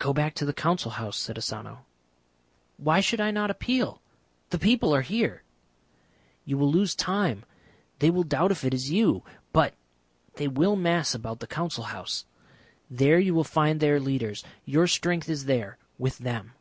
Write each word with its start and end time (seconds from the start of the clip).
"Go 0.00 0.12
back 0.12 0.34
to 0.34 0.44
the 0.44 0.52
Council 0.52 0.90
House," 0.90 1.16
said 1.16 1.38
Asano. 1.38 1.84
"Why 2.78 2.98
should 2.98 3.20
I 3.20 3.30
not 3.30 3.48
appeal? 3.48 4.02
The 4.50 4.58
people 4.58 4.92
are 4.92 5.02
here." 5.02 5.44
"You 6.44 6.58
will 6.58 6.68
lose 6.72 6.96
time. 6.96 7.44
They 8.00 8.10
will 8.10 8.24
doubt 8.24 8.50
if 8.50 8.64
it 8.64 8.74
is 8.74 8.90
you. 8.90 9.22
But 9.52 9.74
they 10.34 10.48
will 10.48 10.74
mass 10.74 11.14
about 11.14 11.38
the 11.38 11.46
Council 11.46 11.84
House. 11.84 12.24
There 12.90 13.20
you 13.20 13.36
will 13.36 13.44
find 13.44 13.78
their 13.78 14.00
leaders. 14.00 14.42
Your 14.64 14.88
strength 14.88 15.28
is 15.28 15.44
there 15.44 15.78
with 15.96 16.18
them." 16.18 16.54